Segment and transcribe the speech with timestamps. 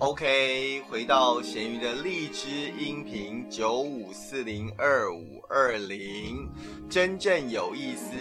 [0.00, 6.48] OK，回到咸鱼的荔枝音频九五四零二五二零，
[6.88, 8.14] 真正有意思。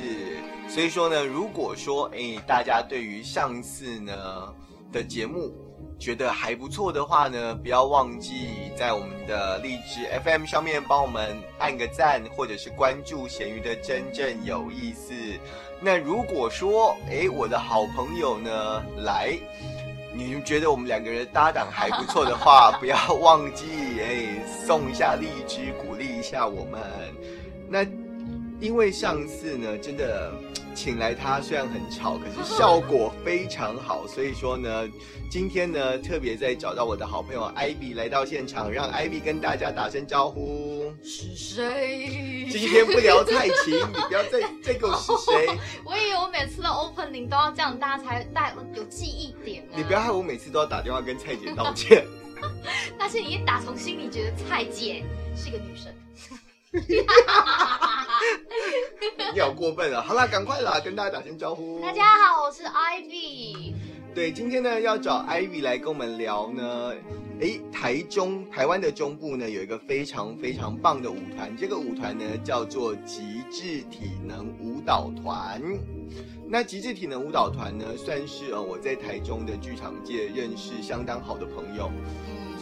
[0.67, 4.53] 所以说呢，如果说哎，大家对于上次呢
[4.91, 5.53] 的节目
[5.97, 15.13] 觉得还不错的话呢，不要忘记在我们的荔枝 FM 上面帮我们按个赞，或者是关注咸鱼的真正有意思。
[15.79, 19.39] 那如果说哎，我的好朋友呢来。
[20.13, 23.65] 你们觉得我们两个人搭档还不错的话， 不要忘记
[24.01, 26.81] 哎送一下荔枝，鼓励一下我们。
[27.69, 27.85] 那
[28.59, 30.31] 因为上次呢，真的。
[30.75, 34.07] 请来他虽然很吵，可是效果非常好。
[34.07, 34.87] 所以说呢，
[35.29, 40.93] 今天呢特别在找到我的好朋友艾比来到现场，让艾比跟大家打声招呼。
[41.03, 42.47] 是谁？
[42.49, 45.49] 今天不聊蔡琴，你不要再再给我是谁。
[45.83, 49.67] 我以为我每次的 opening 都要这样，大家才带有记忆点。
[49.75, 52.05] 你不要害我每次都要打电话跟蔡姐道歉。
[52.97, 55.03] 但是你一打从心里觉得蔡姐
[55.35, 55.91] 是个女生。
[59.33, 60.03] 你好过分啊！
[60.03, 61.81] 好啦，赶快啦，跟大家打声招呼。
[61.81, 63.73] 大家好，我是 Ivy。
[64.13, 66.93] 对，今天呢要找 Ivy 来跟我们聊呢。
[67.41, 75.59] 哎，台中台湾的中部呢有一个非常非常棒的舞团，这个舞团呢叫做极致体能舞蹈团。
[76.47, 81.91] 那极致体能舞蹈团呢算是呃我在台中的剧场界认识相当好的朋友，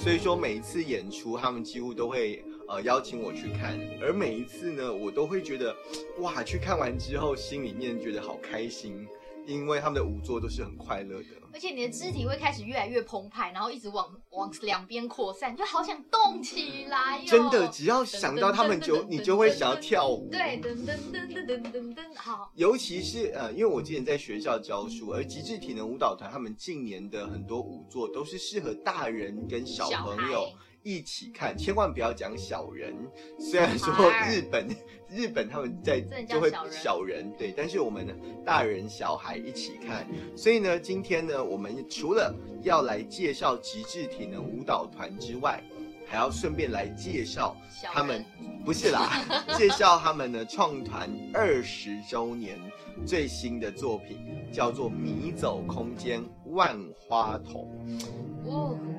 [0.02, 2.42] 所以说每一次演出他们几乎都会。
[2.68, 5.74] 呃，邀请我去看，而每一次呢，我都会觉得，
[6.20, 9.08] 哇，去看完之后，心里面觉得好开心，
[9.46, 17.24] 因为他们的舞作都是很快乐的，而且你的肢体会开始越来越澎湃，然后一直往往两边扩散，就好想动起来。
[17.26, 20.28] 真的，只要想到他们，就你就会想要跳舞。
[20.30, 22.52] 对，噔噔噔噔噔噔噔，好。
[22.56, 30.50] 尤其是呃，因为我之前在学校教书，而极致体能舞蹈团他们近年的很多舞作都是适合大人跟小朋友。
[30.88, 32.96] 一起看，千万不要讲小人。
[33.38, 33.94] 虽然说
[34.26, 34.66] 日本
[35.10, 38.14] 日本他们在就会小人对，但是我们呢
[38.46, 40.08] 大人小孩一起看。
[40.34, 45.62] 所以呢，今天呢，我们除了要来介绍极致体能舞蹈团之外，
[46.06, 47.58] 还要顺便来介绍
[47.92, 48.24] 他们，
[48.64, 49.26] 不是啦，
[49.58, 52.58] 介绍他们的创团二十周年
[53.06, 57.70] 最新的作品，叫做《迷走空间万花筒》。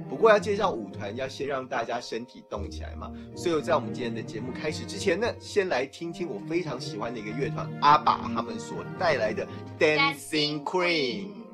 [0.08, 3.10] 不过要介绍舞团，要先让大家身体动起来嘛。
[3.36, 9.46] 所以在我们今天的节目开始之前呢，先来听听我非常喜欢的一个乐团阿爸他们所带来的
[9.78, 11.47] Dancing Queen。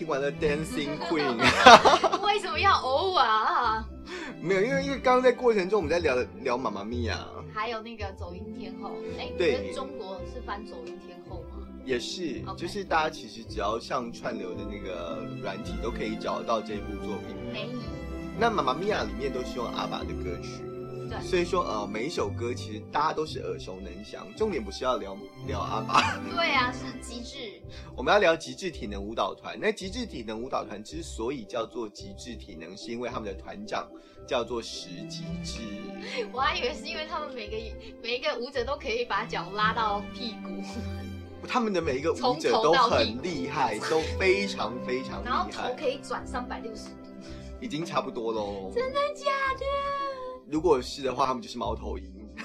[0.00, 1.36] 听完了 Dancing Queen，
[2.24, 3.86] 为什么要偶尔啊？
[4.40, 9.70] 没有，因为因为刚刚在过程中我们在聊聊妈妈咪呀，还有那个走音天后，哎，对。
[9.74, 11.66] 中国是翻走音天后吗？
[11.84, 17.36] 也是就是大家其实只要上串流的那个软体都可以找到这部作品。
[17.52, 17.66] 没。
[17.66, 17.78] 有，
[18.38, 20.62] 那妈妈咪呀里面都是用阿爸的歌曲，
[21.10, 24.26] 对所以说呃每一首歌其实大家都是耳熟能详。
[24.36, 25.16] 重点不是要聊
[25.46, 27.60] 聊阿爸， 对啊，是极致，
[27.96, 29.58] 我们要聊极致体能舞蹈团。
[29.60, 33.88] 那极致体能舞蹈团之所以叫做极致体能，是因为他们的团长
[34.26, 35.60] 叫做石极致。
[36.32, 37.56] 我还以为是因为他们每个
[38.02, 40.62] 每一个舞者都可以把脚拉到屁股，
[41.46, 46.94] 他们的每一个舞者都很厉害， 都非常非常然后，头可以转三百六十度，
[47.60, 48.70] 已经差不多喽。
[48.74, 49.26] 真的假
[49.58, 49.99] 的？
[50.50, 52.12] 如果是的话，他们就是猫头鹰。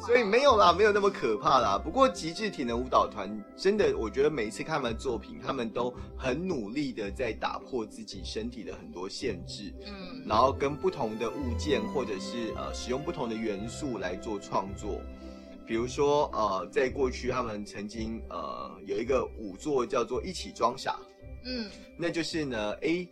[0.00, 1.78] 所以没有啦，没有那么可怕啦。
[1.78, 14.98] 不过极致体能舞蹈团真的，我觉得每一次看他们的作品，他们都很努力的在打破自己身体的很多限制，嗯，然后跟不同的物件或者是呃使用不同的元素来做创作。
[15.66, 20.98] 比如说呃，在过去他们曾经呃有一个舞作叫做一起装傻，
[21.44, 23.06] 嗯，那就是呢，A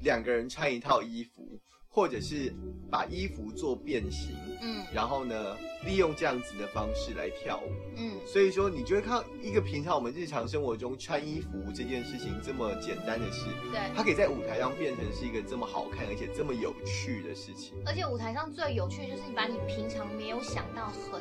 [0.00, 1.60] 两个人穿一套衣服，
[1.98, 2.54] 或者是
[2.88, 7.70] 把衣服做变形，嗯然后呢，利用这样子的方式来跳舞。
[7.96, 13.80] 嗯所以说，你就会看到一个平常我们日常生活中穿衣服这件事情这么简单的事，对。
[13.96, 17.74] 它可以在舞台上变成是一个这么好看而且这么有趣的事情。
[17.84, 21.20] 而且舞台上最有趣的就是你把你平常没有想到很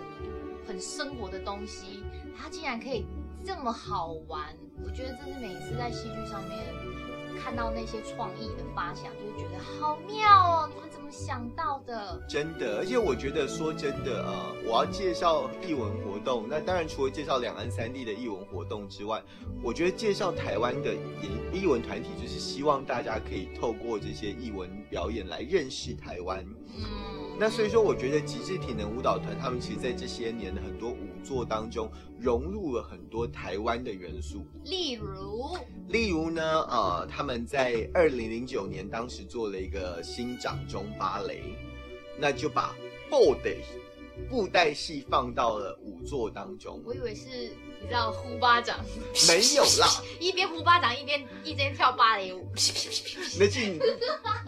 [0.68, 2.04] 很生活的东西，
[2.38, 3.04] 它竟然可以
[3.44, 4.56] 这么好玩。
[4.86, 6.54] 我觉得这是每一次在戏剧上面
[7.42, 10.70] 看到那些创意的发想，就会觉得好妙哦！
[10.74, 12.22] 你们怎么想到的？
[12.28, 19.22] 真的，而且我觉得说真的，呃，我要介绍艺文活动，那当然除了介绍两岸三地的艺文活动之外，
[19.64, 26.46] 我觉得介绍台湾的艺艺文团体，就是希望大家可以透过这些艺文表演来认识台湾。
[26.76, 26.84] 嗯，
[27.40, 31.88] 那所以说，我觉得极致体能舞蹈团他们其实在这些年的很多舞作当中，
[32.20, 34.44] 融入了很多台湾的元素。
[34.66, 35.56] 例如，
[35.90, 41.44] 例如呢，呃，他们在二零零九年当时做了一个新掌中芭蕾，
[42.20, 42.76] 那就把
[43.08, 43.52] 布袋
[44.30, 46.82] 布袋戏放到了舞座当中。
[46.86, 47.28] 我以为是
[47.80, 48.78] 你知道呼巴掌，
[49.28, 49.88] 没有啦，
[50.20, 52.48] 一边呼巴掌一边一边跳芭蕾舞，
[53.40, 53.80] 那是你，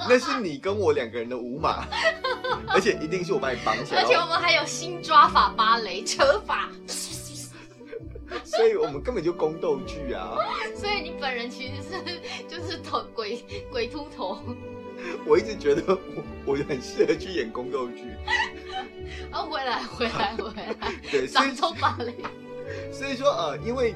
[0.08, 1.88] 那是你跟我两个人的舞码，
[2.68, 6.70] 而且一定是我把你绑起来哦，而且我们还有新抓法芭蕾扯法，
[8.44, 10.36] 所以我们根本就宫斗剧啊！
[10.76, 14.38] 所以你本人其实是就是头鬼鬼秃头。
[15.26, 15.98] 我一直觉得我
[16.50, 18.16] 我就很适合去演宫斗剧，
[19.30, 20.76] 啊， 回来回来回来，
[21.12, 22.12] 对，所中芭蕾，
[22.92, 23.94] 所以说呃，因为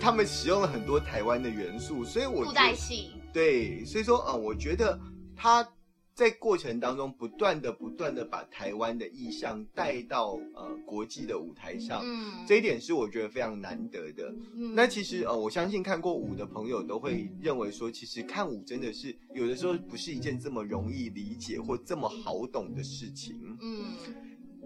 [0.00, 4.98] 他们使用了很多台湾的元素，所以我布觉得袋戏，对，所以说呃，我觉得
[5.36, 5.66] 他
[6.14, 14.32] 在过程当中不断的不断的把台湾的意象带到呃国际的舞台上，嗯，这一点是我觉得非常难得的。
[14.54, 14.74] 嗯。
[14.76, 23.84] 那其实呃，我相信看过舞的朋友都会认为说，其实看舞真的是有的时候不是一件这么容易理解或这么好懂的事情，嗯，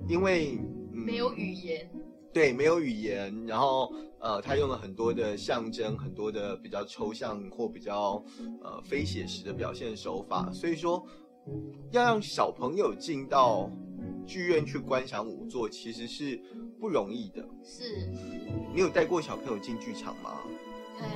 [0.07, 0.59] 因为、
[0.93, 0.99] 嗯。
[0.99, 1.91] 没有语言，
[2.33, 3.91] 对，没有语言，然后
[4.21, 8.23] 呃，他用了很多的象征，很多的比较抽象或比较
[8.61, 11.07] 呃非写实的表现手法，所以说
[11.91, 13.71] 要让小朋友进到
[14.27, 16.41] 剧院去观赏舞作，其实是
[16.79, 17.43] 不容易的。
[17.65, 18.09] 是，
[18.75, 20.41] 你有带过小朋友进剧场吗？
[21.01, 21.09] 呃，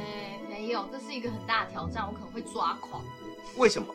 [0.49, 3.03] 没有，这是一个很大的挑战，我可能会抓狂。
[3.59, 3.95] 为什么？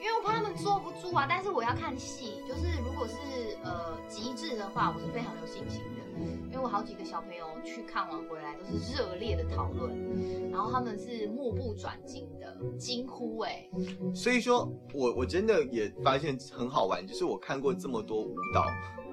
[0.00, 3.14] 因为我怕他们坐不住啊，但是我要看戏，就是如果是
[3.62, 13.68] 呃极致的话，我是非常有信心的，因为我好几个小朋友去看完回来都是热烈的讨论，然后他们是目不转睛的惊呼、哎，
[14.14, 18.64] 所以说我我真的也发现很好玩，就是我看过这么多舞蹈，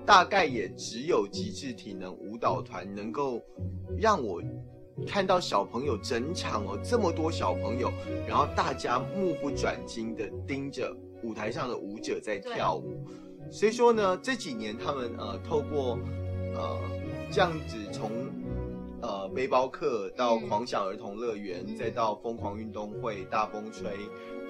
[0.05, 3.41] 大概也只有极致体能舞蹈团能够
[3.97, 4.41] 让我
[5.05, 7.91] 看到小朋友整场哦这么多小朋友，
[8.27, 13.05] 然后大家目不转睛的盯着舞台上的舞者在跳舞。
[13.51, 15.99] 所以说呢，这几年他们呃透过
[16.55, 16.79] 呃
[17.31, 18.11] 这样子从
[19.01, 23.95] 呃背包客到嗯狂想儿童乐园，嗯再到疯狂运动会、大风吹，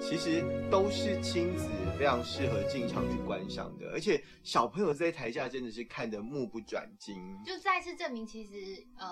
[0.00, 7.14] 其实都是亲子非常适合进场去观赏的，而且小朋友在台下真的是看得目不转睛。
[7.44, 9.06] 就再次证明，其实呃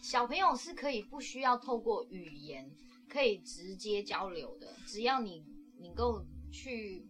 [0.00, 2.70] 小朋友是可以不需要透过语言，
[3.08, 5.44] 可以直接交流的，只要你
[5.78, 7.06] 能够去，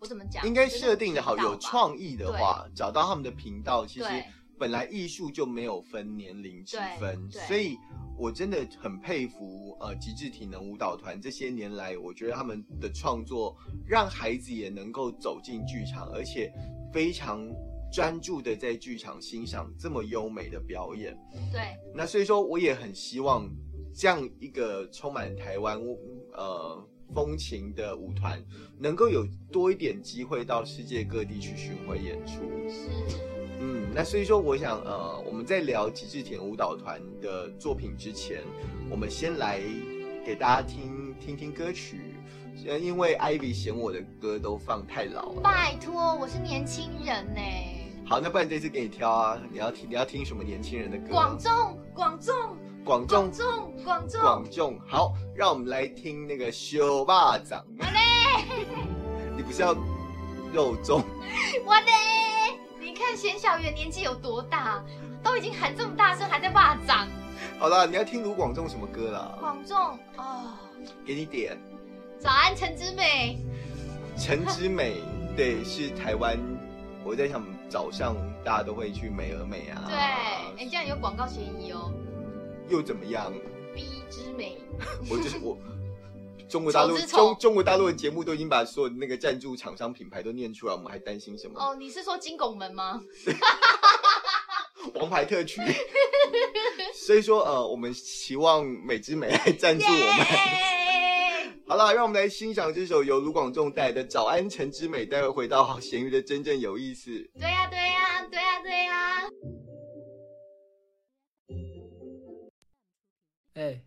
[0.00, 0.46] 我怎么讲？
[0.46, 4.08] 应该设定的好，有创意的话，找到他们的频道，其实
[4.58, 7.76] 本来艺术就没有分年龄之分，所以
[8.18, 13.56] 我真的很佩服呃极致体能舞蹈团这些年来，我觉得他们的创作
[13.86, 16.52] 让孩子也能够走进剧场，而且
[16.92, 17.48] 非常
[17.92, 21.16] 专注的在剧场欣赏这么优美的表演。
[21.52, 23.48] 对，那所以说，我也很希望
[23.94, 25.78] 这样一个充满台湾
[26.32, 26.82] 呃
[27.14, 28.42] 风情的舞团，
[28.78, 32.40] 能够有多一点机会到世界各地去巡回演出。
[32.70, 32.88] 是，
[33.60, 38.40] 嗯，那所以说，我想呃，我们在聊极致田舞蹈团的作品之前，
[38.90, 39.60] 我们先来
[40.24, 42.00] 给大家听听听歌曲。
[42.66, 45.40] 呃，因为 Ivy 嫌我的歌都放太老了。
[45.42, 47.40] 拜托，我是年轻人呢。
[48.04, 51.08] 好，那不然这次给你挑啊，你要听你要听什么年轻人的歌？
[51.10, 52.34] 广众，广众，
[52.84, 57.64] 广众广众，广众，广众，好，让我们来听那个修霸掌。
[57.80, 58.44] 好嘞，
[59.36, 59.72] 你不是要
[60.52, 61.02] 肉粽？
[61.64, 64.84] 我嘞，你看贤小圆年纪有多大，
[65.22, 67.06] 都已经喊这么大声，还在霸掌。
[67.58, 69.36] 好啦，你要听卢广仲什么歌啦？
[69.40, 69.78] 广仲
[70.16, 70.42] 哦，
[71.06, 71.56] 给你点。
[72.18, 73.38] 早安，陈之美。
[74.18, 75.00] 陈之美，
[75.34, 76.38] 对，是台湾。
[77.04, 77.42] 我在想
[77.72, 78.14] 早上
[78.44, 79.82] 大家都会去美而美啊。
[79.88, 81.90] 对，哎，这样有广告嫌疑哦。
[82.68, 83.32] 又怎么样
[83.74, 84.58] ？B 之美。
[85.08, 85.56] 我就是我。
[86.50, 91.58] 中国大陆中中国大陆的节目都已经把所有的那个赞助厂商品牌都念出来，我们还担心什么？
[91.58, 93.00] 哦，你是说金拱门吗？
[94.96, 95.62] 王牌特区。
[96.92, 99.98] 所以说，呃，我们期望美之美来赞助我们。
[99.98, 100.72] 耶
[101.66, 107.10] 好了，让我们来欣赏这首由卢广仲带来的《早安陈之美》，待会回到咸鱼的真正有意思。
[107.40, 107.61] 对呀，对
[113.62, 113.80] 哎，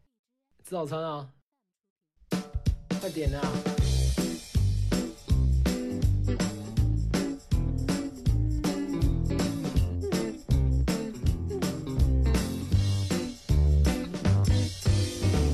[0.64, 1.28] 吃早餐啊！
[3.02, 3.42] 快点啊！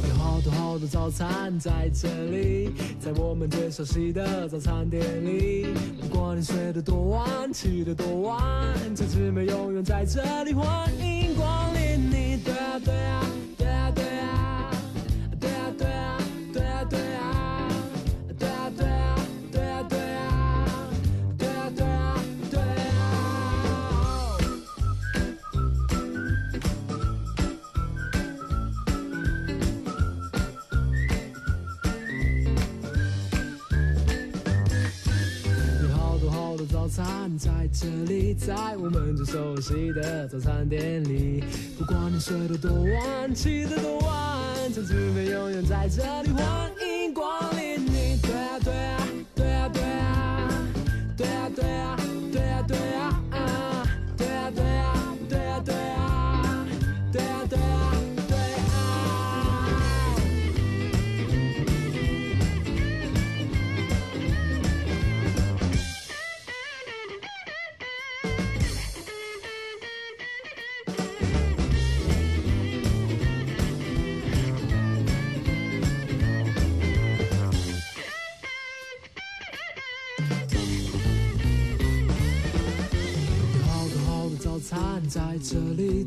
[0.07, 5.73] 有好多好多早餐在这里，在我们最熟悉的早餐店里。
[5.99, 8.39] 不管你睡得多晚，起得多晚，
[8.95, 11.10] 陈志美永远在这里，欢迎
[37.73, 41.41] 这里，在我们最熟悉的早餐店里。
[41.77, 46.29] 不管你睡得多晚，起得多晚，陈志美永远在这里，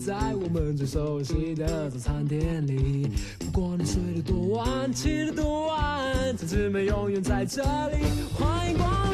[0.04, 3.10] 在我们最熟悉的早餐店里。
[3.38, 9.13] 不管你睡得多晚，起得多晚，陈志美永远在这里，欢迎光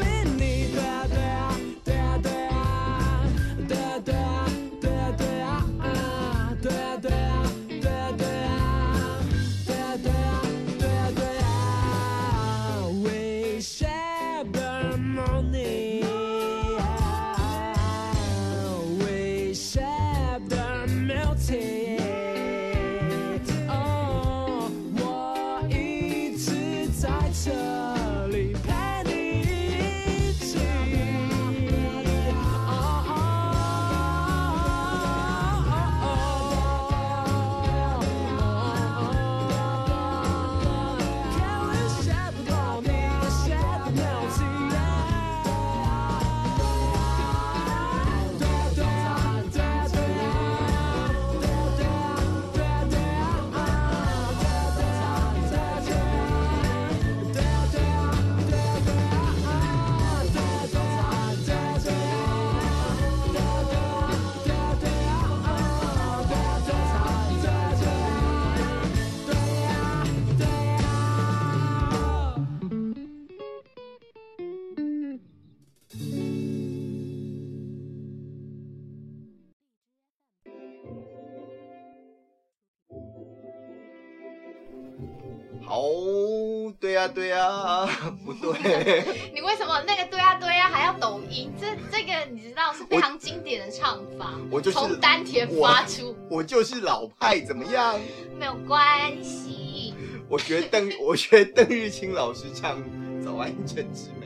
[87.07, 91.51] 对呀、对呀、不对，你为什么那个对啊对啊还要抖音？
[91.59, 97.99] 这这个你知道是非常经典的唱法，我就是从丹田发出，我就是老派，怎么样？
[98.37, 99.93] 没有关系。
[100.29, 102.79] 我觉得邓，我觉得邓玉清老师唱
[103.23, 104.20] 《早安陈之美》，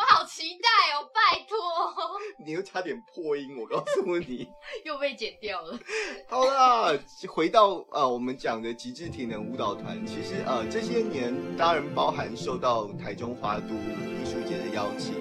[0.00, 1.58] 我好期待哦，拜托，
[2.42, 4.48] 你又差点破音，我告诉你。
[4.82, 5.78] 又被剪掉了。
[6.26, 15.12] 好啦，回到呃我们讲的极致体能舞蹈团，其实呃这些年当然包含受到台中华都艺术节的邀请，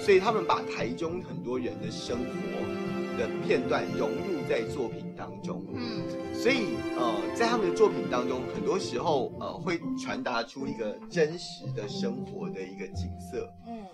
[0.00, 5.62] 所以他们把台中很多人的生活的片段融入在作品当中。
[5.74, 6.02] 嗯，
[6.34, 13.46] 所以呃，在他们的作品当中，很多时候呃会传达出一个真实的生活的一个景色。
[13.66, 13.84] 嗯，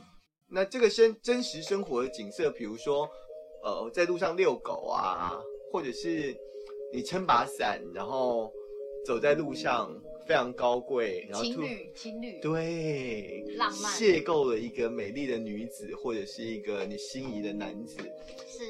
[0.52, 3.08] 那这个生真实生活的景色，比如说
[3.62, 5.38] 呃在路上遛狗啊，
[5.72, 6.36] 或者是
[6.92, 8.52] 你撑把伞，然后
[9.06, 9.90] 走在路上
[10.26, 17.96] 非常高贵，然后突情侣情侣，对浪漫邂逅了一个美丽的女子，或者是一个你心仪的男子。
[18.46, 18.64] 是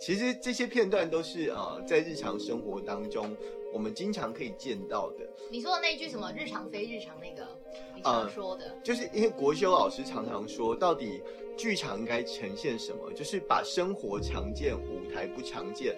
[0.00, 3.36] 其实这些片段都是呃在日常生活当中
[3.76, 5.28] 我们经常可以见到的。
[5.50, 7.46] 你说的那句什么“日常非日常”那个，
[7.94, 11.22] 你呃常说的，就是因为国修老师常常说，到底
[11.58, 13.12] 剧场应该呈现什么？
[13.12, 15.94] 就是把生活常见、舞台不常见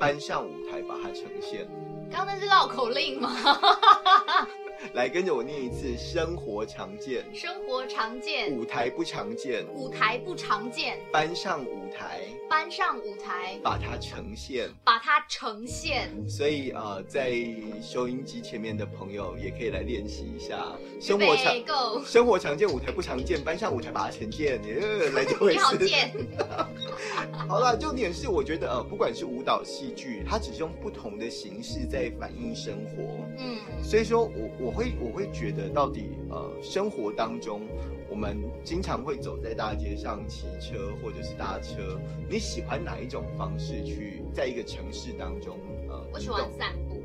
[0.00, 1.68] 搬上舞台，把它呈现。
[2.10, 3.30] 刚刚那是绕口令吗？
[4.94, 14.68] 来跟着我念一次：生活常见，生活常见，舞台不常见，舞台不常见，搬上舞台，搬上舞台，把它呈现。
[14.84, 16.10] 把它呈现。
[16.28, 17.32] 所以呃，在
[17.82, 20.64] 收音机前面的朋友也可以来练习一下
[21.00, 24.60] 生活常 go， 生活常见，舞台不常见，搬上舞台把它呈现。
[24.62, 25.86] 呃，来这回你好事。
[25.86, 26.12] 贱。
[27.48, 33.02] 好了，重点是我觉得呃，不管是舞蹈、戏剧，它只是用不同的形式在反映生活。
[33.38, 37.62] 嗯，所以说我我会我会觉得，到底呃生活当中，
[38.08, 46.50] 我们经常会走在大街上骑车或者是搭车，你喜欢哪一种方式去在一个城市当中呃我喜欢？
[46.52, 47.02] 散步，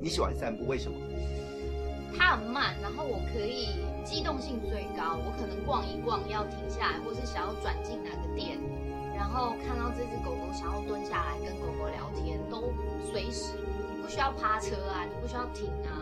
[0.00, 0.96] 你喜欢散步，为什么？
[2.16, 8.58] 它很慢，然后我可以机动性最高，我可能逛一逛要停下来，或是想要转进哪个店，
[9.16, 12.72] 然后看到这只狗狗想要蹲下来跟狗狗聊天，都
[13.10, 13.56] 随时，
[13.96, 16.01] 你不需要趴车啊，你不需要停啊，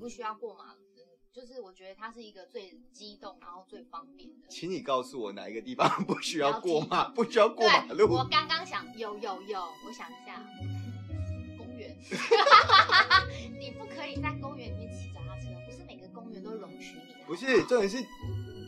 [0.00, 4.48] 不需要过马路，嗯就是我觉得它是一个最激动，然后最方便的。
[4.48, 8.26] 请你告诉我哪一个地方不需要过马，不需要过马，路我？
[8.30, 10.42] 刚刚想有有有，我想一下，
[11.56, 11.96] 公园，
[13.60, 17.14] 你不可以在公园里面骑脚踏车，不是每个公园都容许你。
[17.26, 17.98] 不是，重点是，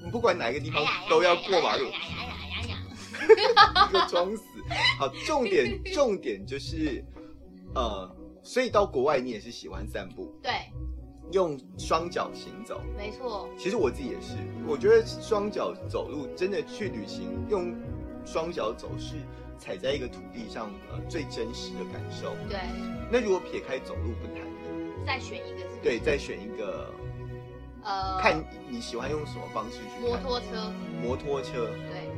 [0.04, 3.88] 你不管哪一个地方都要过马路哎，呀呀呀呀呀！
[3.88, 4.44] 一 个装死。
[4.98, 7.04] 好，重点 重点就是，
[7.74, 8.08] 呃，
[8.44, 10.52] 所以到国外你也是喜欢散步，对，
[11.30, 12.80] 用双脚行走。
[12.96, 17.74] 没错，其实我自己也是，我觉得双脚走路真的去旅行，用
[18.24, 19.16] 双脚走是
[19.58, 22.34] 踩在一个土地上，呃，最真实的感受。
[22.48, 22.58] 对，
[23.10, 24.44] 那如果撇开走路不谈，
[25.06, 25.76] 再选一个是是？
[25.82, 26.92] 对，再选一个，
[27.84, 32.08] 呃，看你喜欢用什么方式去摩托车，摩托车，对，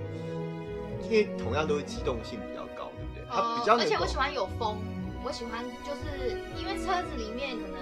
[1.05, 3.25] 因为同样都是机动性比较高，对不对？
[3.31, 4.77] 它呃比较而且我喜欢有风，
[5.25, 7.79] 我喜欢就是因为车子里面可能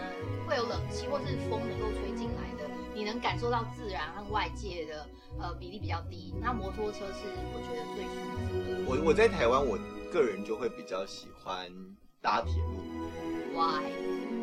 [0.53, 5.07] 会有冷气或是风能够吹进来的，你能感受到自然和外界的
[5.41, 6.35] 呃比例比较低。
[6.43, 8.21] 那摩托车是我觉得最舒
[8.53, 9.01] 服的。
[9.01, 9.79] 我我在台湾，我
[10.13, 11.73] 个人就会比较喜欢
[12.21, 13.83] 搭铁路，Why？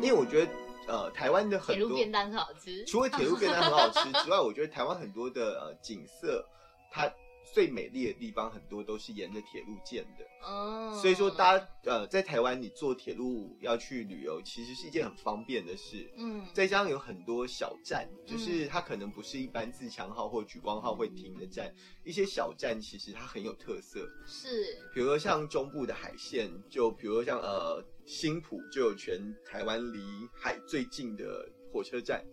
[0.02, 0.52] 因为我觉得
[0.88, 2.84] 呃台湾的很多铁路便当很好吃。
[2.86, 6.44] 除了铁路便当很好吃之外，我觉得台湾很多的呃景色，
[6.90, 7.08] 它
[7.52, 10.24] 最美丽的地方很多都是沿着铁路建的。
[10.42, 16.10] 哦，所以说，大家呃在台湾你坐铁路要去旅游，其实是一件很方便的事。
[16.16, 24.08] 嗯，再加上有很多小站，就是它可能不是一般自强号或莒光号会停的站，一些小站其实它很有特色。
[24.26, 30.00] 是比如说像中部的海线，就比如说像呃新浦就有全台湾离
[30.32, 32.24] 海最近的火车站，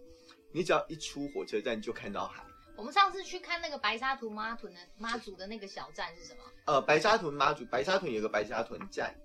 [0.54, 2.47] 你只要一出火车站就看到海。
[2.78, 6.44] 我们上次去看那个白沙屯妈屯的妈祖的那个小站是什么？
[6.66, 9.16] 呃，白沙屯妈祖，白沙屯有个白沙屯站，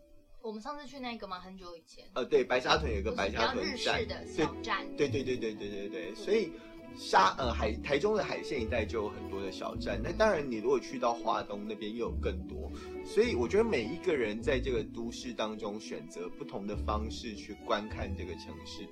[0.41, 1.39] 我们上次去那个吗？
[1.39, 2.05] 很久以前。
[2.15, 4.97] 呃，对，白沙屯有个白沙就是比较日屯站式，的对小站。
[4.97, 6.53] 对对对对对对对，所以
[6.97, 12.71] 沙呃海台中的海线一带就有很多的小站，那当然你如果去到华东那边又有更多，
[13.05, 18.87] 所以我觉得每一个人在这个都市当中选择不同的方式去观看这个城市，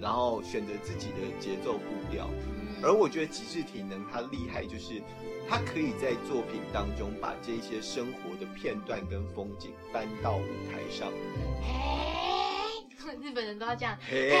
[0.00, 2.28] 然后选择自己的节奏步调。
[2.42, 5.02] 嗯而我觉得极致体能它厉害，就是
[5.48, 11.10] 它可以在作品当中把这些生活的片段跟风景搬到舞台上。
[13.06, 13.96] 哎， 日本人都要这样。
[14.08, 14.32] 嘿，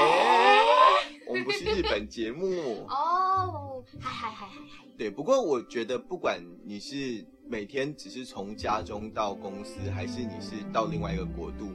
[1.26, 2.86] 我们不是日本节目。
[2.88, 11.72] 哦，嗨嗨嗨嗨嗨，对，不过我觉得，不管你是每天只是从家中到公司，还是你是到另外一个国度，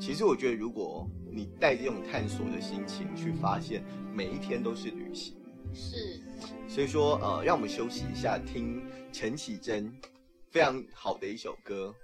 [0.00, 5.34] 其实我觉得，如果你带这种探索的心情去发现，每一天都是旅行。
[5.74, 6.20] 是
[6.66, 9.92] 所以说，呃，让我们休息一下，听陈绮贞
[10.50, 11.94] 非常好的一首歌，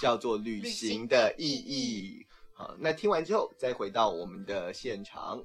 [0.00, 2.24] 叫做《旅行的意义》。
[2.58, 5.44] 好，那听完之后，再回到我们的现场。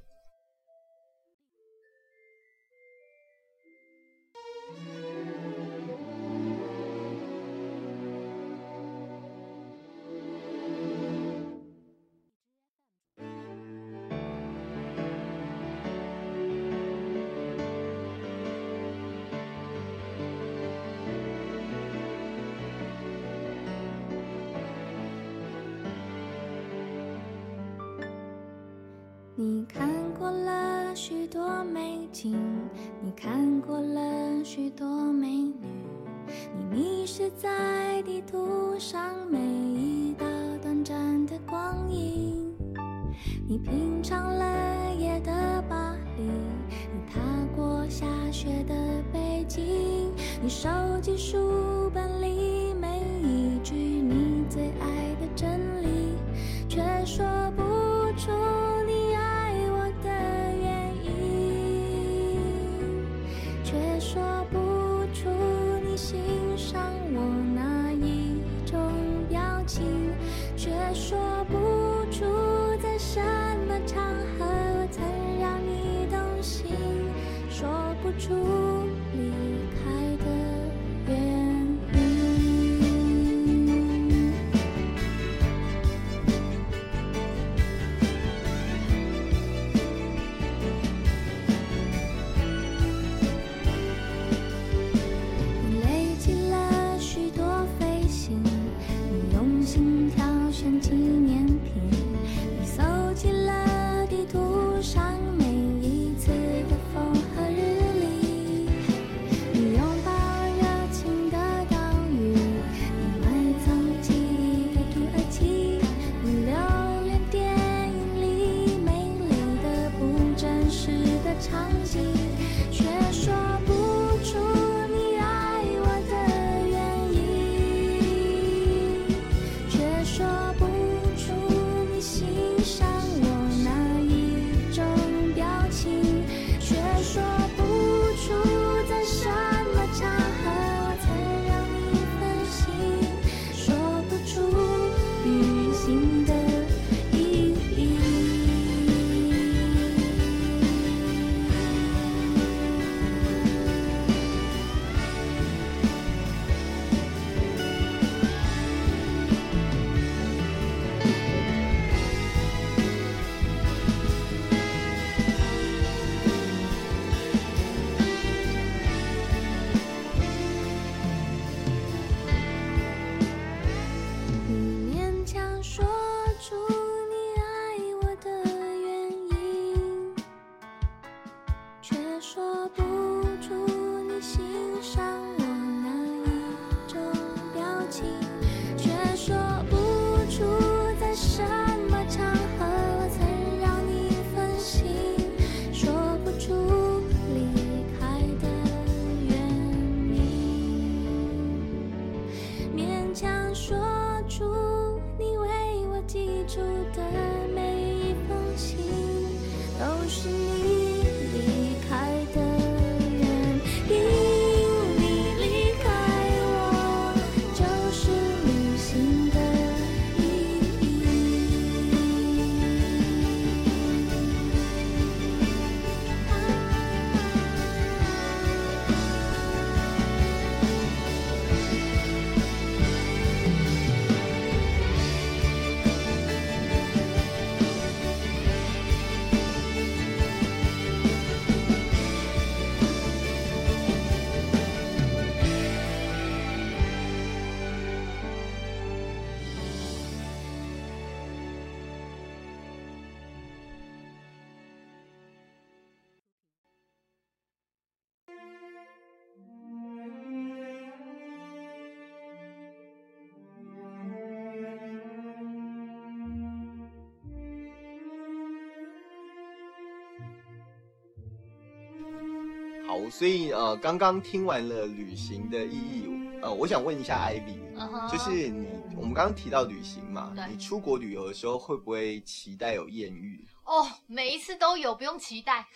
[272.94, 276.06] 好，所以呃，刚刚听完了旅行的意义，
[276.44, 277.32] 呃，我想问一下
[277.76, 283.44] 哼，就是你，我们刚刚提到旅行嘛，你出国旅游的时候会不会期待有艳遇？
[283.66, 285.66] 哦，每一次都有，不用期待。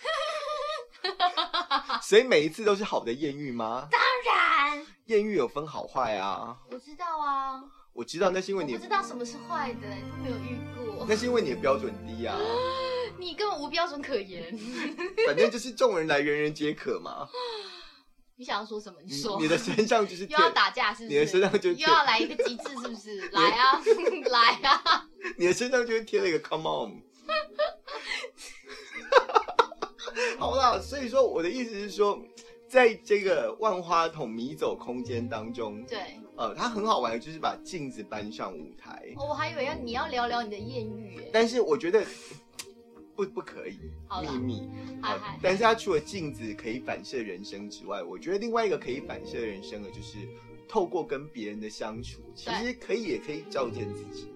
[2.02, 3.88] 所以每一次都是好的艳遇吗？
[3.90, 7.60] 当然，艳遇有分好坏啊，我知道啊，
[7.92, 11.04] 我知道，那是因为你不知道什么是坏的，都没有遇过。
[11.08, 12.38] 那是因为你的标准低啊，
[13.18, 14.56] 你根本无标准可言。
[15.26, 17.28] 反正就是众人来人人皆可嘛。
[18.36, 18.98] 你想要说什么？
[19.04, 19.40] 你你说。
[19.40, 21.14] 你的身上就是 又要打架是不是？
[21.14, 23.28] 你的身上就又要来一个极致是不是？
[23.30, 23.82] 来啊，
[24.30, 25.08] 来啊！
[25.36, 27.02] 你的身上就是贴了一个 come on。
[30.38, 32.20] 好啦，所以说我的意思是说，
[32.68, 41.30] 在这个万花筒迷走空间当中，对，呃，它很好玩的就是把镜子搬上舞台，哦我还以为要你要聊聊你的艳遇耶。
[41.32, 42.04] 但是我觉得
[43.18, 43.76] 不不可以
[44.22, 44.68] 秘密。
[45.42, 50.18] 但是它除了镜子可以反射人生之外，我觉得另外一个可以反射人生的，就是
[50.68, 54.28] 透过跟别人的相处，其实可以也可以照见自己。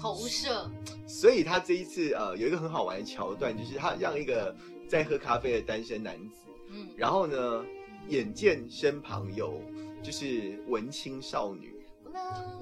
[0.00, 0.70] 投射，
[1.08, 4.54] 所以他这一次呃有一个很好玩的桥段，就是他让一个
[4.86, 7.64] 在喝咖啡的单身男子，嗯，然后呢
[8.08, 9.60] 眼见身旁有
[10.00, 11.74] 就是文青少女，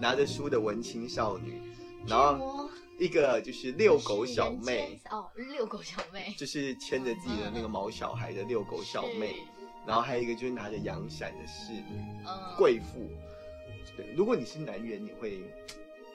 [0.01, 1.61] 拿着书的文青少女，
[2.07, 9.37] 然后一个就是遛狗小妹，哦，遛狗小妹，就是牵着自己的那个毛小孩的遛狗小妹，
[9.87, 13.11] 然后还有一个就是拿着阳伞的侍女嗯，贵妇。
[13.97, 15.41] 对，如果你是男人，你会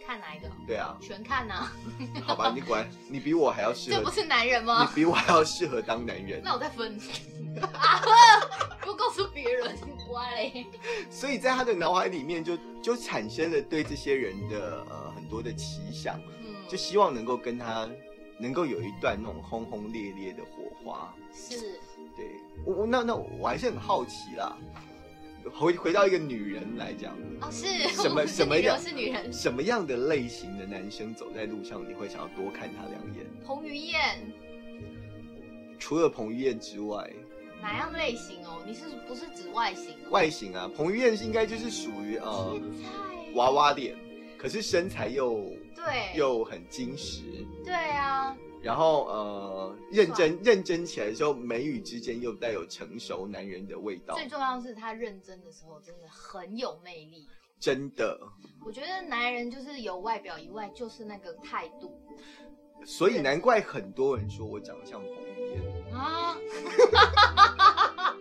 [0.05, 0.49] 看哪一个？
[0.67, 1.71] 对啊，全看呐，
[2.25, 4.95] 好吧，你果然你比我还要适合 这不，是男人吗你？
[4.95, 6.41] 比我还要适合当男人。
[6.43, 6.97] 那我再分。
[7.73, 8.01] 啊，
[8.81, 9.75] 不告诉别人，
[10.07, 10.65] 乖嘞。
[11.09, 16.40] 所以在他的脑海里面就就产生了对这些人的呃很多的奇想，嗯，
[16.71, 17.85] 就希望能够跟他
[18.37, 21.13] 能够有一段那种轰轰烈烈的火花。
[21.33, 21.57] 是
[22.15, 22.25] 对
[22.65, 24.57] 我我那那我还是很好奇啦，
[25.53, 29.33] 回回到一个女人来讲，哦，是什么 什么样我是女人。
[29.33, 33.25] 什么样的类型的男生走在路上你会想要多看他两眼？
[33.45, 33.99] 彭于晏
[35.77, 37.11] 除了彭于晏之外，
[37.61, 38.63] 哪样类型哦？
[38.65, 40.09] 你是不是指外形哦？
[40.09, 42.57] 外形啊，彭于晏是应该就是属于呃
[43.35, 43.93] 娃娃脸，
[44.41, 47.21] 可是身材又对又很精实。
[47.63, 57.27] 对啊，然后呃，认真认真起来的时候，眉宇之间又带有成熟男人的味道，最重要是他认真的时候真的很有魅力。
[57.59, 58.19] 真的。
[58.65, 61.95] 我觉得男人就是有外表以外，就是那个态度
[62.83, 64.99] 所以难怪很多人说我长得像。
[66.03, 66.37] 啊。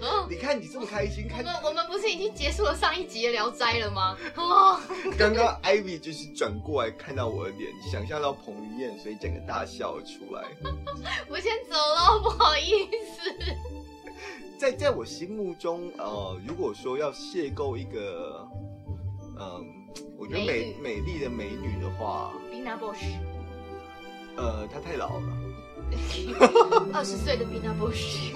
[0.00, 4.16] 哦你看你这么开心，看我们我们不是已经结束了上一集的《聊斋》了吗？
[4.36, 4.80] 哦，
[5.18, 10.44] 刚刚 Ivy 就是转过来看到我的脸，想象到彭于晏，所以整个大笑了出来。
[11.28, 13.34] 我先走了， 不好意思。
[14.58, 18.46] 在在我心目中，呃，如果说要邂逅一个，
[19.40, 19.66] 嗯、
[20.16, 23.18] 我觉得美美丽的美女的话，Bina Bosch，
[24.36, 25.32] 呃，她太老了，
[26.92, 28.32] 二十岁的 Bina Bosch。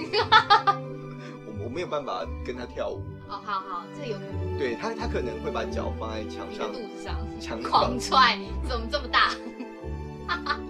[1.47, 3.03] 我 我没有办法跟他跳舞。
[3.29, 4.59] 哦，好好，这有可能。
[4.59, 8.11] 对他，他可能会把脚放在墙上，肚子上墙狂上。
[8.11, 8.39] 踹，
[8.69, 9.35] 怎么这么大？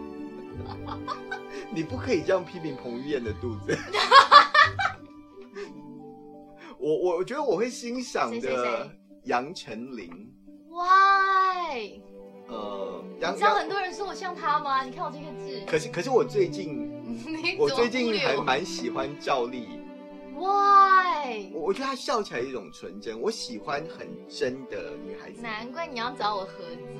[1.75, 3.77] 你不可以这样批评彭于晏的肚子。
[6.79, 8.91] 我我我觉得我会欣赏的谁
[9.25, 10.11] 杨丞琳
[10.69, 12.01] ，Why？
[12.53, 14.83] 呃，你知道很多人说我像他吗？
[14.85, 16.91] 你看我这个字，可是可是我最近
[17.59, 19.81] 我最近还我蛮喜欢赵丽
[20.35, 21.51] ，Why？
[21.55, 26.51] 我我觉得她笑起来有一种纯真，我喜欢很真的女孩子，难怪你要找我合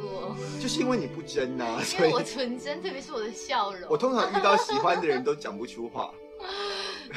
[0.01, 3.89] 作，就是因为你不真呐、 因为我纯真，特别是我的笑容。
[3.91, 6.13] 我通常遇到喜欢的人都讲不出话，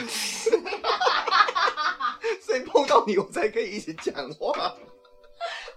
[2.41, 4.75] 所以碰到你我才可以一直讲话，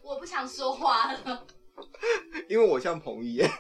[0.03, 1.45] 我不想说话了。
[2.49, 3.51] 因为我像彭于晏。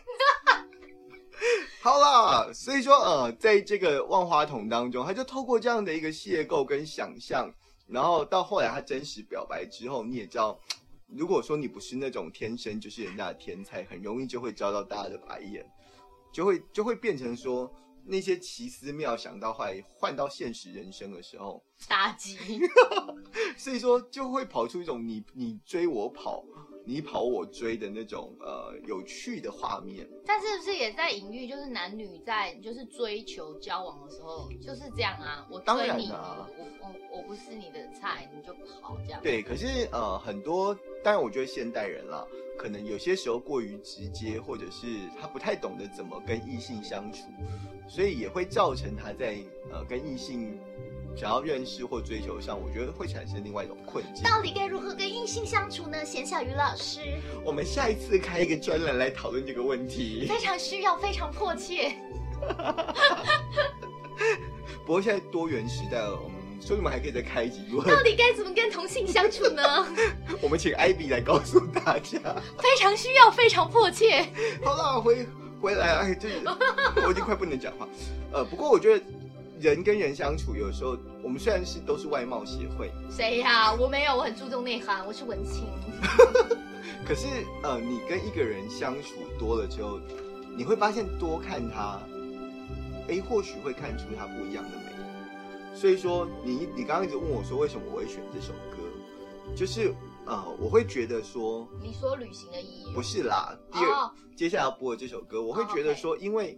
[1.80, 7.50] 好啦，所以说呃，在这个万花筒当中，他就透过这样的一个邂逅跟想象，
[7.86, 10.58] 然后到后来他真实表白之后，你也知道，
[11.06, 15.64] 如果说你不是那种天生就是人家的天才，很容易就会遭到大家的白眼，
[16.32, 17.72] 就会就会变成说
[18.04, 22.36] 那些奇思妙想到后来换到现实人生的时候，打击，
[23.56, 26.44] 所以说就会跑出一种你你追我跑，
[26.84, 30.08] 你跑我追的那种呃有趣的画面。
[30.24, 35.46] 但是不是也在隐喻，就是男女在就是追求交往的时候就是这样啊？
[35.50, 39.20] 我追你，啊我我我不是你的菜，你就跑这样。
[39.22, 44.86] 对，可是呃，很多当然，我觉得现代人啦，可能有些时候过于直接，或者是
[45.20, 47.28] 他不太懂得怎么跟异性相处，
[47.88, 49.38] 所以也会造成他在
[49.72, 50.58] 呃跟异性
[51.18, 54.22] 想要认识或追求上，我觉得会产生另外一种困境。
[54.22, 56.04] 到底该如何跟异性相处呢？
[56.04, 57.00] 贤小鱼老师
[57.44, 60.26] 我们下一次开一个专栏来讨论这个问题。
[60.28, 61.92] 非常需要，非常迫切。
[64.86, 67.64] 不过现在多元时代了，我们所以我们还可以再开一集。
[67.68, 69.60] 如果到底该怎么跟同性相处呢？
[70.40, 72.20] 我们请艾比来告诉大家。
[72.62, 74.24] 非常需要，非常迫切。
[74.62, 75.26] 好了，回
[75.60, 76.36] 回来，哎，就是
[77.04, 77.88] 我已经快不能讲话。
[78.30, 79.04] 呃，不过我觉得
[79.60, 85.64] 人跟人相处，有时候我们虽然是都是外貌协会，谁呀、我没有，我很注重内涵，我是文青。
[87.04, 87.26] 可是
[87.62, 89.98] 呃，你跟一个人相处多了之后，
[90.56, 92.00] 你会发现多看他，
[93.08, 94.84] 哎，或许会看出他不一样的美。
[95.74, 99.92] 所以说，你你刚刚一直问我说，为什么我会选这首歌，就是
[100.26, 102.92] 呃，我会觉得说，你说旅行的意义。
[102.94, 104.12] 不是啦，第二、哦。
[104.36, 106.56] 接下来要播的这首歌，我会哦觉得说，因为、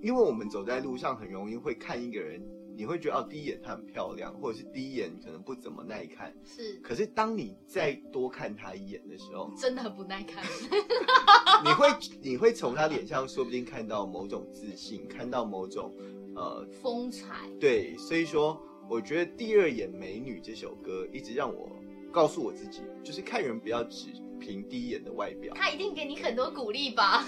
[0.00, 2.40] 因为我们走在路上，很容易会看一个人，
[2.76, 6.34] 你会觉得哦，第一眼她很漂亮，或者是第一眼可能不怎么耐看。
[6.44, 10.44] 是可是当你再多看她一眼的时候，真的很不耐看。
[11.64, 11.88] 你会
[12.20, 15.92] 你会从她脸上说不定看到某种自信，看到某种
[16.34, 21.70] 呃风采，对，所以说我觉得《第二眼美女》这首歌一直让我
[22.12, 27.26] 告诉我自己，就是看人不要只凭第一眼的外表，他一定给你很多鼓励吧？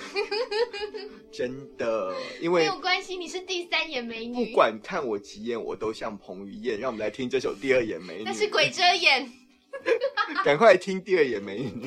[1.32, 6.78] 真的， 因为没有关系，你是第三眼美女不，管看我几眼，我都像彭于晏。
[6.78, 9.30] 让我们来听这首《第二眼美女》，那是鬼遮眼。
[10.44, 11.86] 赶快听《第二眼美女》。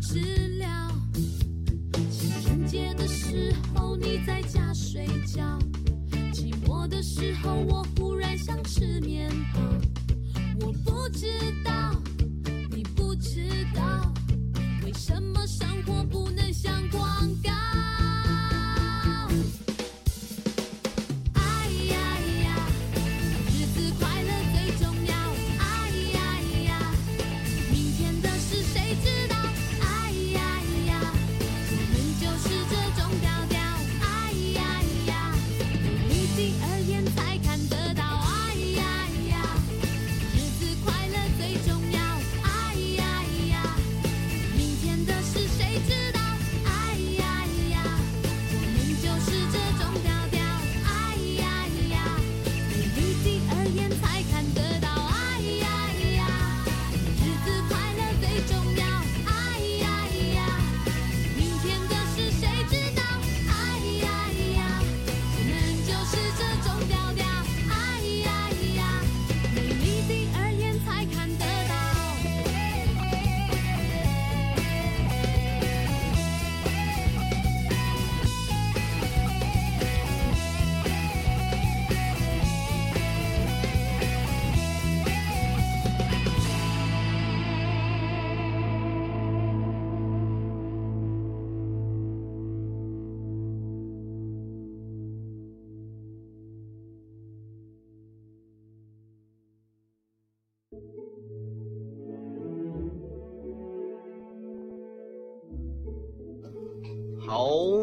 [0.00, 0.29] 是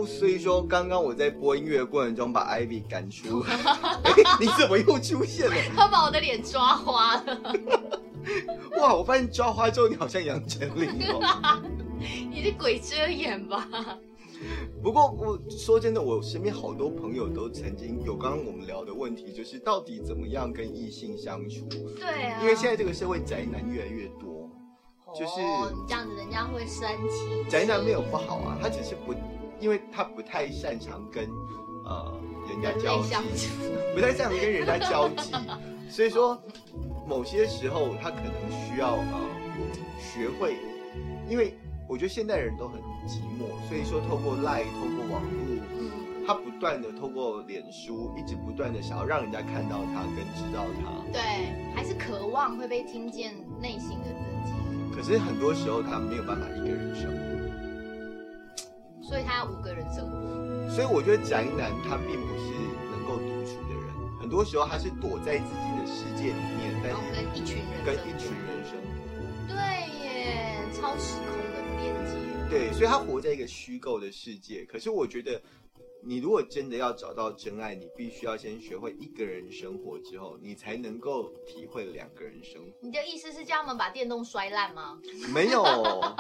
[0.08, 3.42] 所以说刚刚我在播音乐的过程中把 Ivy 赶出，
[4.04, 5.56] 哎，你怎么又出现了？
[5.76, 7.54] 他把我的脸抓花了，
[8.82, 11.62] 哇，我发现抓花之后你好像杨丞琳哦。
[12.32, 13.68] 你是鬼遮眼吧？
[14.84, 21.68] 不过我说真的，我身边好多朋友都曾经有刚刚我们聊的问题，就是到底怎么样跟异性相处？
[22.00, 24.48] 对啊，因为现在这个社会宅男越来越多，
[25.14, 25.42] 就是
[25.88, 27.50] 这样子人家会生气。
[27.50, 29.14] 宅男没有不好啊，他只是不，
[29.60, 31.30] 因为他不太擅长跟
[31.86, 33.14] 呃人家交际
[33.96, 35.32] 不太擅长跟人家交际，
[35.90, 36.42] 所以说
[37.08, 39.20] 某些时候他可能需要呃
[40.00, 40.58] 学会，
[41.30, 45.58] 因为我觉得现代人都很寂寞，所以说透过赖，透过网络。
[45.80, 45.92] 嗯，
[46.28, 51.22] 他不断的透过脸书，一直不断的想要让人家看到他跟知道他，对，
[51.74, 54.54] 还是渴望会被听见内心的自己，
[54.94, 57.18] 可是很多时候他没有办法一个人生活，
[59.08, 60.18] 所以他要五个人生活。
[60.70, 62.52] 所以我觉得宅男他并不是
[62.92, 68.92] 能够独处的人，很多时候他是躲在自己的世界里面，但然后是跟一群人跟一群人生活。
[69.48, 69.56] 对
[70.04, 72.12] 耶，超时空的连接。
[72.50, 74.66] 对，所以他活在一个虚构的世界。
[74.66, 75.42] 可是我觉得，
[76.08, 82.72] 你如果真的要找到真爱，你必须要先学会一个人生活之后，你才能够体会两个人生活。
[82.82, 84.98] 你的意思是叫他们把电动摔烂吗？
[85.36, 85.62] 没有，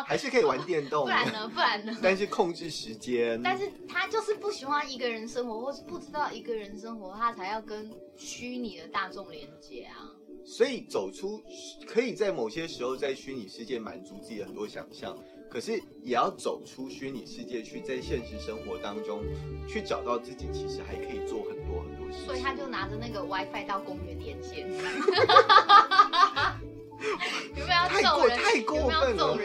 [0.05, 1.49] 还是可以玩电动不，然呢？
[1.53, 1.97] 不然呢？
[2.03, 3.41] 但是控制时间。
[3.41, 10.11] 但是他就是不喜欢一个人生活，或是不知道一个人生活，他才要跟虚拟的大众连接啊。
[10.45, 11.41] 所以走出
[11.85, 15.17] 可以在某些时候在虚拟世界满足自己的很多想象，
[15.49, 19.23] 可是也要走出虚拟世界去，在现实生活当中
[19.67, 22.25] 去找到自己，其实还可以做很多很多事情。
[22.25, 24.67] 所以他就拿着那个 WiFi 到公园连线。
[27.55, 28.01] 有没有要太？
[28.01, 29.37] 过太过分了？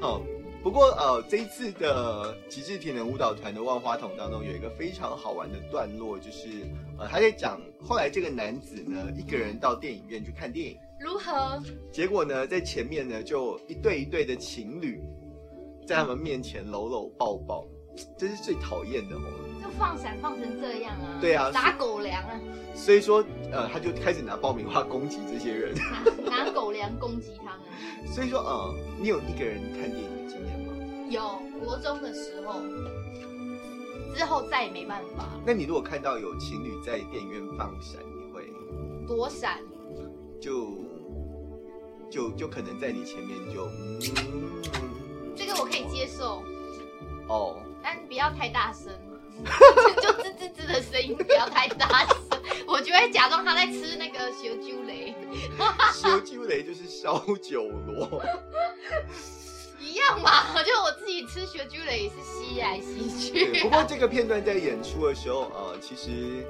[0.00, 0.22] 哦，
[0.62, 6.66] 不过呃，这一次的极致体能舞蹈团的万花筒当中，有一个非常好玩的段落，就是
[6.98, 11.62] 呃，他在讲后来这个男子呢，一个人到电影院去看电影，如何？
[11.92, 15.00] 结果呢，在前面呢，就一对一对的情侣
[15.86, 17.66] 在他们面前搂搂抱抱，
[18.18, 19.20] 这是最讨厌的哦。
[19.62, 21.18] 就放闪放成这样啊？
[21.20, 22.40] 对啊撒狗粮啊，
[22.74, 25.74] 所以说，呃，他就开始拿爆米花攻击这些人。
[26.24, 28.12] 拿 拿狗粮攻击他们。
[28.12, 30.72] 所以说，呃，你有一个人看电影的经验吗？
[31.10, 32.60] 有国中的时候，
[34.14, 38.50] 之后再也没办法，那你如果看到有情侣在电影院放闪，你会
[39.06, 39.60] 躲闪。
[40.40, 40.78] 就
[42.10, 44.00] 就就可能在你前面就嗯
[45.36, 46.42] 这个我可以接受，
[47.28, 48.92] 哦，但不要太大声，
[50.00, 52.16] 就吱吱吱的声音不要太大声，
[52.66, 55.14] 我就会假装他在吃那个小猪雷，
[55.92, 58.22] 修鸠雷就是烧酒螺，
[59.78, 63.52] 一样嘛，就我自己吃小猪雷也是吸来吸对。
[63.52, 63.68] 去不。
[63.68, 66.46] 过这个片段在演出的时候，呃，其实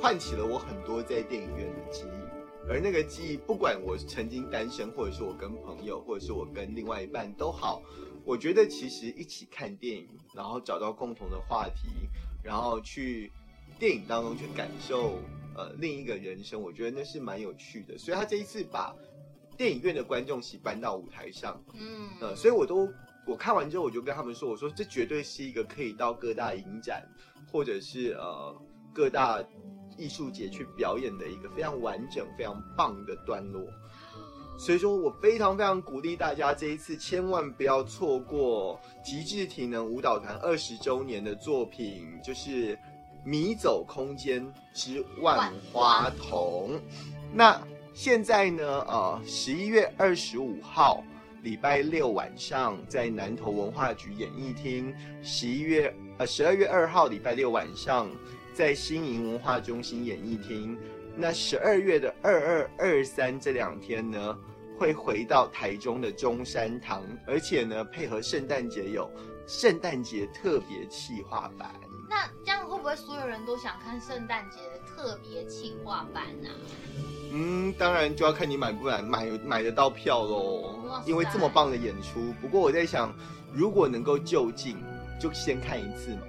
[0.00, 2.19] 唤起了我很多在电影院的记忆，
[2.68, 7.82] 而那个记忆，不管我曾经单身，或者是我跟朋友，或者是我跟另外一半都好，
[8.24, 11.88] 我觉得其实一起看电影，然后找到共同的话题，
[12.42, 13.32] 然后去
[13.78, 15.18] 电影当中去感受
[15.56, 17.98] 呃另一个人生，我觉得那是蛮有趣的。
[17.98, 18.94] 所以他这一次把
[19.56, 22.88] 电影院的观众席搬到舞台上，嗯，呃，所以我都
[23.26, 27.06] 我看完之后，我就跟他们说，我说这绝对是一个可以到各大影展
[27.50, 28.56] 或者是呃
[28.94, 29.42] 各大
[30.00, 33.62] 艺术节去表演的一个非常完整、非常棒的段落。
[34.58, 42.76] 所以说我非常非常鼓励大家这一次千万不要错过极致体能舞蹈团二十周年的作品，就是
[43.24, 46.72] 《迷走空间之万花筒》。
[47.32, 47.58] 那
[47.94, 51.02] 现在呢，呃，十一月二十五号
[51.42, 58.10] 礼拜六晚上在南投文化局演艺厅，十一月呃十二月二号礼拜六晚上
[58.52, 60.78] 在新营文化中心演艺厅。
[61.16, 64.38] 那十二月的二二二三这两天呢，
[64.78, 69.10] 会回到台中的中山堂，而且呢，配合圣诞节有
[69.46, 71.74] 圣诞节特别企划版。
[72.08, 76.48] 那这样会不会所有人都想看圣诞节的特别企划版啊？
[77.32, 80.24] 嗯，当然就要看你买不买买买得到票。
[80.24, 83.14] 喽因为这么棒的演出，不过我在想，
[83.52, 84.76] 如果能够就近，
[85.20, 86.22] 就先看一次嘛。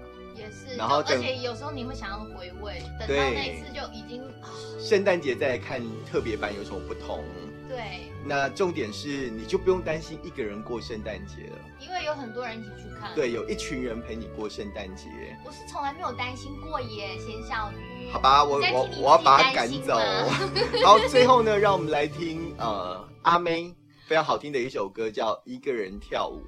[0.51, 4.49] 也是，然后而且有时候你会想要回味，等到那一次就已经啊，
[4.79, 7.23] 圣诞节再来看特别版有什么不同？
[7.69, 11.57] 对，那重点是，你就不用担心一个人过圣诞节了。
[11.79, 15.05] 因为有很多人一起去看。，对，有一群人陪你过圣诞节。
[15.45, 18.11] 我是从来没有担心过耶，咸小鱼。
[18.11, 20.51] 好吧，我我我要把他赶走吗。
[20.83, 23.73] 好，最后呢，让我们来听呃阿妹
[24.05, 26.41] 非常好听的一首歌，叫《一个人跳舞》。